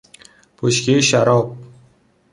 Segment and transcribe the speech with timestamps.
[0.61, 1.57] بشکهی شراب